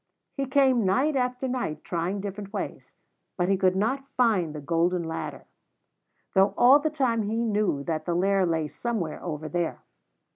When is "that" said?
7.83-8.05